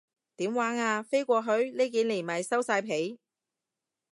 [0.37, 1.69] 點玩啊，飛過去？
[1.77, 3.19] 呢幾年咪收晒皮